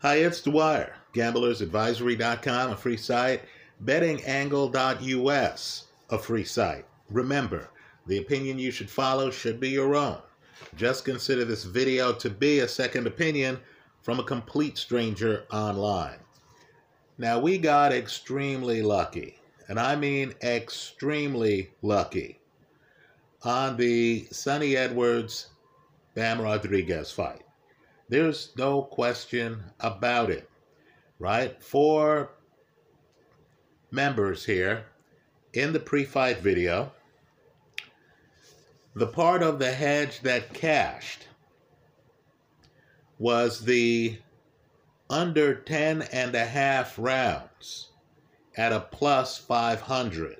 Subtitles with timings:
[0.00, 0.94] Hi, it's Dwyer.
[1.12, 3.42] GamblersAdvisory.com, a free site.
[3.84, 6.84] BettingAngle.us, a free site.
[7.10, 7.68] Remember,
[8.06, 10.18] the opinion you should follow should be your own.
[10.76, 13.58] Just consider this video to be a second opinion
[14.00, 16.20] from a complete stranger online.
[17.18, 22.38] Now, we got extremely lucky, and I mean extremely lucky,
[23.42, 25.48] on the Sunny Edwards
[26.14, 27.42] Bam Rodriguez fight.
[28.08, 30.48] There's no question about it,
[31.18, 31.62] right?
[31.62, 32.30] For
[33.90, 34.86] members here,
[35.52, 36.92] in the pre fight video,
[38.94, 41.28] the part of the hedge that cashed
[43.18, 44.18] was the
[45.10, 47.88] under 10 and a half rounds
[48.56, 50.38] at a plus 500.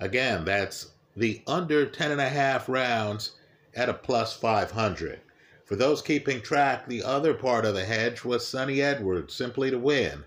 [0.00, 3.32] Again, that's the under 10 and a half rounds
[3.74, 5.20] at a plus 500.
[5.66, 9.78] For those keeping track, the other part of the hedge was Sunny Edwards, simply to
[9.78, 10.22] win,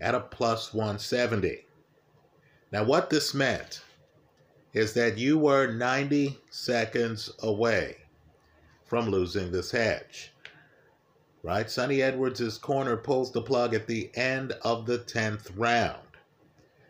[0.00, 1.66] at a plus 170.
[2.72, 3.82] Now, what this meant
[4.72, 7.98] is that you were 90 seconds away
[8.86, 10.32] from losing this hedge.
[11.42, 11.70] Right?
[11.70, 15.98] Sunny Edwards' corner pulls the plug at the end of the 10th round.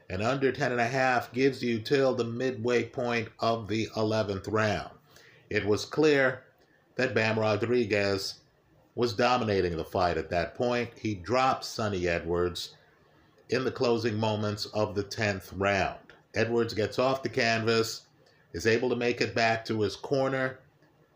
[0.09, 4.47] And under 10 and a half gives you till the midway point of the 11th
[4.49, 4.91] round.
[5.49, 6.45] It was clear
[7.01, 8.41] that Bam Rodriguez
[8.95, 10.91] was dominating the fight at that point.
[11.01, 12.75] He dropped Sunny Edwards
[13.49, 15.99] in the closing moments of the 10th round.
[16.35, 18.03] Edwards gets off the canvas,
[18.53, 20.59] is able to make it back to his corner.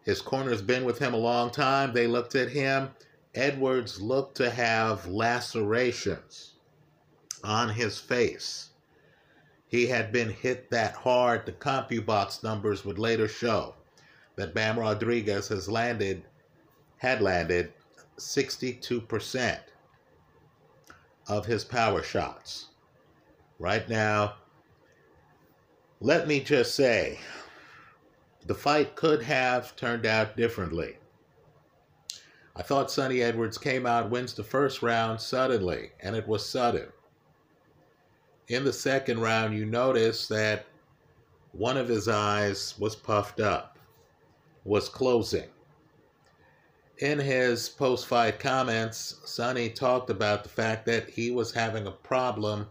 [0.04, 1.92] His corner's been with him a long time.
[1.92, 2.88] They looked at him.
[3.34, 6.54] Edwards looked to have lacerations
[7.42, 8.70] on his face.
[9.68, 11.44] He had been hit that hard.
[11.44, 13.74] The CompuBox numbers would later show
[14.36, 16.24] that Bam Rodriguez has landed,
[16.98, 17.72] had landed
[18.18, 19.58] 62%
[21.28, 22.66] of his power shots.
[23.58, 24.34] Right now,
[26.00, 27.18] let me just say,
[28.46, 30.98] the fight could have turned out differently.
[32.56, 36.88] I thought Sunny Edwards came out, wins the first round suddenly, and it was sudden.
[38.48, 40.66] In the second round, you notice that
[41.52, 43.73] one of his eyes was puffed up,
[44.64, 45.48] was closing.
[46.98, 51.92] In his post fight comments, Sunny talked about the fact that he was having a
[51.92, 52.68] problem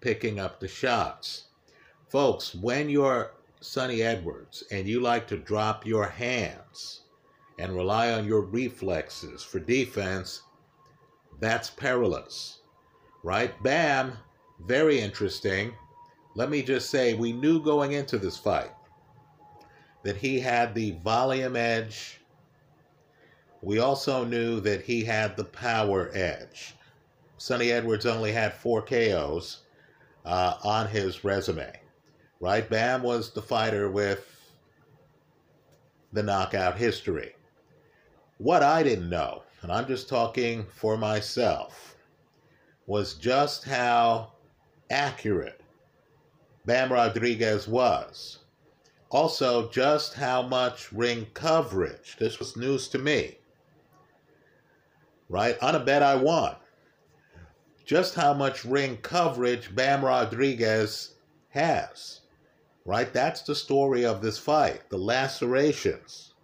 [0.00, 1.44] picking up the shots.
[2.08, 7.00] Folks, when you're Sunny Edwards and you like to drop your hands
[7.58, 10.42] and rely on your reflexes for defense,
[11.40, 12.58] that's perilous,
[13.22, 13.60] right?
[13.62, 14.18] Bam,
[14.60, 15.72] very interesting.
[16.34, 18.72] Let me just say, we knew going into this fight
[20.04, 22.20] that he had the volume edge.
[23.62, 26.74] We also knew that he had the power edge.
[27.36, 29.62] Sunny Edwards only had four KOs
[30.24, 31.72] uh, on his resume
[32.44, 32.68] right?
[32.68, 34.52] Bam was the fighter with
[36.12, 37.34] the knockout history.
[38.36, 41.96] What I didn't know, and I'm just talking for myself,
[42.86, 44.32] was just how
[44.90, 45.62] accurate
[46.66, 48.40] Bam Rodriguez was.
[49.14, 52.16] Also, just how much ring coverage.
[52.18, 53.38] This was news to me.
[55.30, 55.56] Right?
[55.62, 56.56] On a bet I won.
[57.86, 61.14] Just how much ring coverage Bam Rodriguez
[61.48, 62.20] has
[62.84, 63.12] right?
[63.12, 64.88] That's the story of this fight.
[64.90, 66.34] The lacerations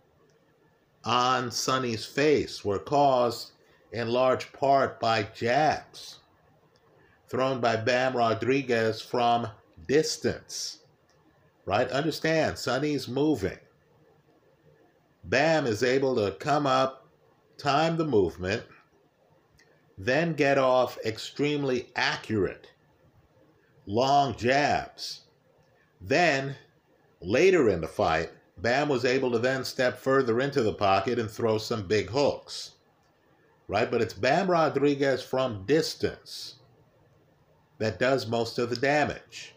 [1.04, 3.52] on Sunny's face were caused
[3.92, 6.18] in large part by jabs
[7.28, 9.48] thrown by Bam Rodriguez from
[9.86, 10.79] distance.
[11.70, 11.88] Right?
[11.92, 13.58] Understand, Sunny's moving.
[15.22, 17.06] Bam is able to come up,
[17.58, 18.64] time the movement,
[19.96, 22.66] then get off extremely accurate
[23.86, 25.20] long jabs
[26.00, 26.56] then,
[27.20, 31.30] later in the fight, Bam was able to then step further into the pocket and
[31.30, 32.72] throw some big hooks.
[33.68, 33.88] Right?
[33.88, 36.56] But it's Bam Rodriguez from distance
[37.78, 39.54] that does most of the damage.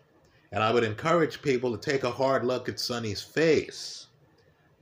[0.54, 4.06] And I would encourage people to take a hard look at Sunny's face,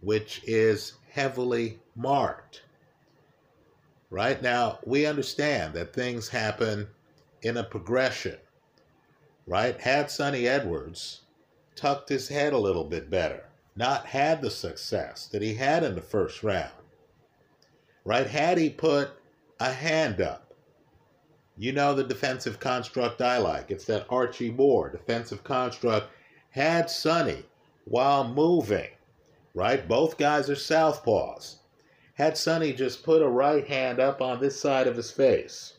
[0.02, 2.64] which is heavily marked.
[4.10, 6.90] Right now, we understand that things happen
[7.42, 8.36] in a progression.
[9.48, 9.80] Right?
[9.80, 11.22] Had Sunny Edwards
[11.74, 15.96] tucked his head a little bit better, not had the success that he had in
[15.96, 16.74] the first round.
[18.04, 18.28] Right?
[18.28, 19.12] Had he put
[19.58, 20.51] a hand up,
[21.62, 23.70] you know the defensive construct I like.
[23.70, 26.08] It's that Archie Moore defensive construct.
[26.50, 27.46] Had Sunny
[27.86, 28.90] while moving,
[29.54, 29.88] right?
[29.88, 31.58] Both guys are southpaws.
[32.16, 35.74] had Sunny just put a right hand up on this side of his face,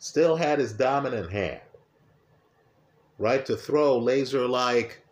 [0.00, 1.60] still had his dominant hand,
[3.18, 5.04] right, to throw laser like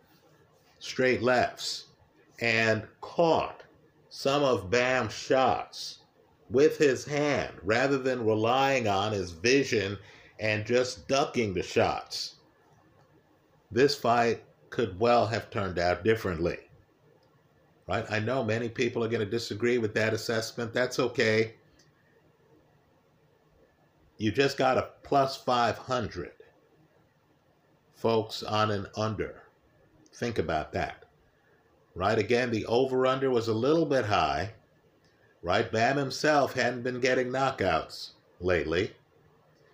[0.79, 1.85] straight lefts,
[2.41, 3.63] and caught
[4.09, 5.99] some of Bam's shots
[6.53, 9.97] with his hand rather than relying on his vision
[10.39, 12.35] and just ducking the shots.
[13.71, 16.57] This fight could well have turned out differently.
[17.87, 18.05] Right?
[18.09, 20.73] I know many people are going to disagree with that assessment.
[20.73, 21.55] That's okay.
[24.17, 26.31] You just got a plus 500,
[27.93, 29.41] folks, on an under.
[30.13, 31.03] Think about that.
[31.95, 32.17] Right?
[32.17, 34.53] Again, the over under was a little bit high.
[35.43, 35.69] Right?
[35.69, 38.93] Bam himself hadn't been getting knockouts lately.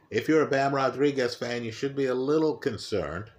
[0.10, 3.30] If you're a Bam Rodriguez fan, you should be a little concerned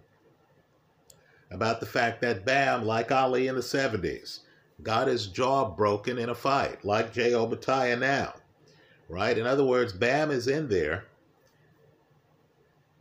[1.51, 4.41] about the fact that Bam, like Ali in the 70s,
[4.83, 8.35] got his jaw broken in a fight, like Jai Opetaia now.
[9.09, 9.37] Right?
[9.37, 11.07] In other words, Bam is in there.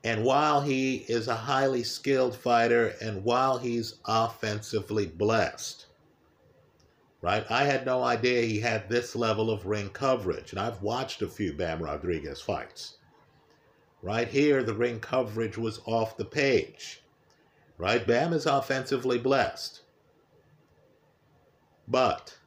[0.03, 5.85] And while he is a highly skilled fighter and while he's offensively blessed,
[7.21, 7.45] right?
[7.49, 10.51] I had no idea he had this level of ring coverage.
[10.51, 12.97] And I've watched a few Bam Rodriguez fights.
[14.01, 17.01] Right here, the ring coverage was off the page.
[17.77, 18.05] Right?
[18.05, 19.81] Bam is offensively blessed.
[21.87, 22.37] But,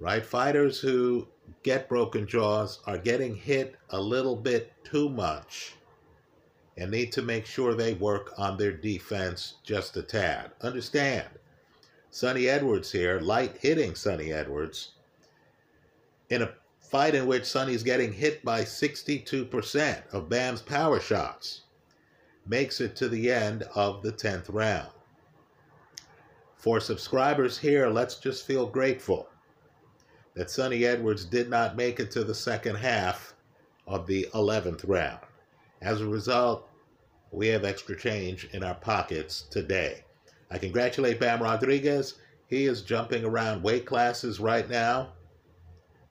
[0.00, 1.28] right, fighters who
[1.62, 5.74] get broken jaws are getting hit a little bit too much
[6.76, 10.52] and need to make sure they work on their defense just a tad.
[10.62, 11.28] Understand,
[12.14, 14.90] Sunny Edwards here, light hitting Sunny Edwards,
[16.28, 21.62] in a fight in which Sunny's getting hit by 62% of Bam's power shots,
[22.46, 24.90] makes it to the end of the 10th round.
[26.54, 29.26] For subscribers here, let's just feel grateful
[30.34, 33.32] that Sunny Edwards did not make it to the second half
[33.86, 35.20] of the 11th round.
[35.80, 36.68] As a result,
[37.30, 40.04] we have extra change in our pockets today.
[40.52, 42.14] I congratulate Bam Rodriguez.
[42.46, 45.14] He is jumping around weight classes right now.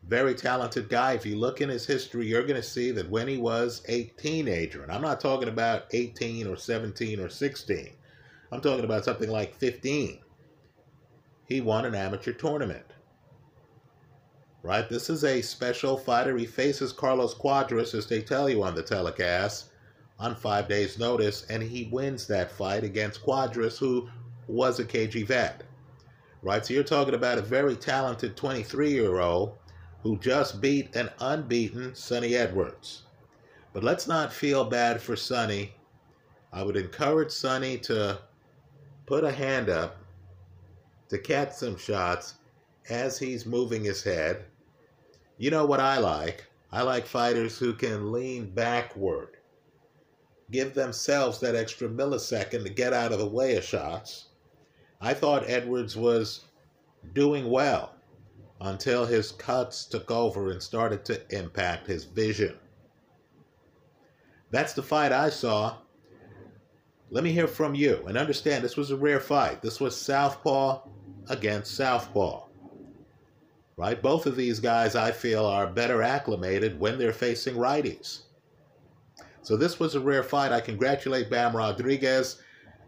[0.08, 1.14] Very talented guy.
[1.14, 4.06] If you look in his history, you're going to see that when he was a
[4.18, 7.90] teenager, and I'm not talking about 18 or 17 or 16,
[8.52, 10.20] I'm talking about something like 15
[11.52, 12.86] he won an amateur tournament.
[14.64, 14.88] Right?
[14.88, 16.38] This is a special fighter.
[16.38, 19.66] He faces Carlos Cuadras, as they tell you on the telecast,
[20.18, 24.08] on five days' notice, and he wins that fight against Quadras, who
[24.52, 25.64] was a KG vet.
[26.42, 26.66] Right?
[26.66, 29.58] So you're talking about a very talented 23 year old
[30.04, 33.04] who just beat an unbeaten Sunny Edwards.
[33.74, 35.74] But let's not feel bad for Sunny.
[36.52, 38.20] I would encourage Sunny to
[39.06, 39.98] put a hand up
[41.10, 42.36] to catch some shots
[42.90, 44.46] as he's moving his head.
[45.38, 46.48] You know what I like?
[46.72, 49.38] I like fighters who can lean backward,
[50.52, 54.30] give themselves that extra millisecond to get out of the way of shots.
[55.02, 56.46] I thought Edwards was
[57.14, 57.96] doing well
[58.62, 62.56] until his cuts took over and started to impact his vision.
[64.52, 65.78] That's the fight I saw.
[67.10, 69.62] Let me hear from you and understand this was a rare fight.
[69.62, 70.82] This was Southpaw
[71.30, 72.46] against Southpaw.
[73.78, 74.00] Right?
[74.00, 78.22] Both of these guys, I feel, are better acclimated when they're facing righties.
[79.42, 80.52] So this was a rare fight.
[80.52, 82.42] I congratulate Bam Rodriguez.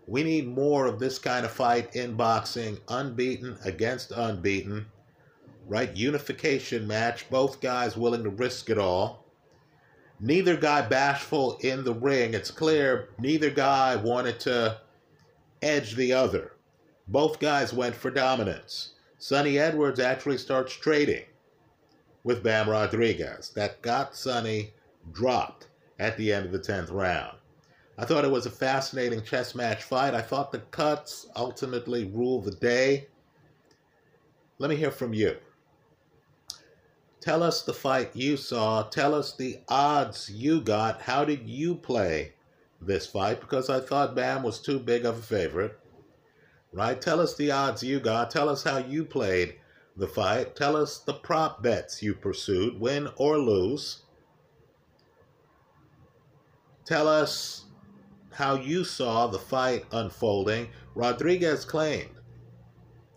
[0.08, 4.88] We need more of this kind of fight in boxing, unbeaten against unbeaten.
[5.66, 5.96] Right?
[5.96, 9.26] Unification match, both guys willing to risk it all.
[10.20, 12.34] Neither guy bashful in the ring.
[12.34, 14.80] It's clear neither guy wanted to
[15.62, 16.54] edge the other.
[17.08, 18.94] Both guys went for dominance.
[19.18, 21.24] Sunny Edwards actually starts trading
[22.24, 23.52] with Bam Rodriguez.
[23.56, 24.74] That got Sunny
[25.12, 25.68] dropped
[26.00, 27.38] at the end of the 10th round.
[27.98, 30.14] I thought it was a fascinating chess match fight.
[30.14, 33.08] I thought the cuts ultimately ruled the day.
[34.58, 35.38] Let me hear from you.
[37.22, 38.84] Tell us the fight you saw.
[38.84, 41.02] Tell us the odds you got.
[41.02, 42.34] How did you play
[42.82, 43.40] this fight?
[43.40, 45.80] Because I thought Bam was too big of a favorite
[46.74, 47.00] right?
[47.00, 48.32] Tell us the odds you got.
[48.32, 49.56] Tell us how you played
[49.96, 50.56] the fight.
[50.56, 54.02] Tell us the prop bets you pursued, win or lose.
[56.84, 57.66] Tell us
[58.34, 60.70] how you saw the fight unfolding.
[60.96, 62.10] Rodriguez claimed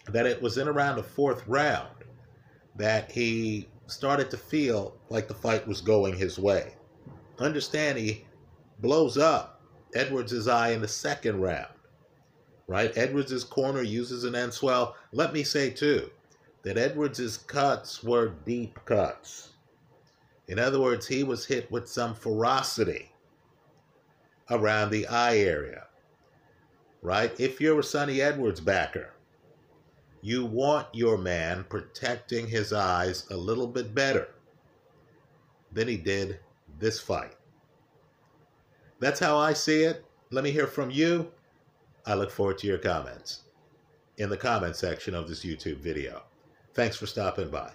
[0.09, 1.89] that it was in around the fourth round
[2.77, 6.75] that he started to feel like the fight was going his way.
[7.39, 8.25] Understand he
[8.81, 9.61] blows up
[9.95, 11.69] Edwards' eye in the second round
[12.67, 12.97] right?
[12.97, 14.95] Edwards' corner uses an Enswell.
[15.13, 16.11] Let me say, too,
[16.63, 19.51] that Edwards's cuts were deep cuts.
[20.49, 23.11] In other words, he was hit with some ferocity
[24.51, 25.85] around the eye area.
[27.03, 27.39] Right?
[27.39, 29.13] If you're a Sunny Edwards backer,
[30.23, 34.29] you want your man protecting his eyes a little bit better
[35.73, 36.41] than he did
[36.79, 37.37] this fight.
[38.99, 40.05] That's how I see it.
[40.31, 41.31] Let me hear from you.
[42.07, 43.43] I look forward to your comments
[44.17, 46.23] in the comment section of this YouTube video.
[46.75, 47.71] Thanks for stopping by.